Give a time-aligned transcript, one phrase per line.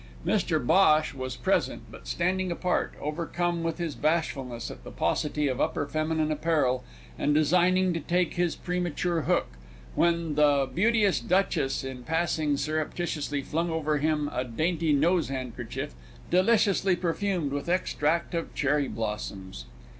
[0.25, 5.85] Mr Bhosh was present, but standing apart, overcome with bashfulness at the paucity of upper
[5.85, 6.83] feminine apparel
[7.19, 9.45] and designing to take his premature hook,
[9.93, 15.93] when the beauteous Duchess in passing surreptitiously flung over him a dainty nose handkerchief
[16.31, 19.65] deliciously perfumed with extract of cherry blossoms.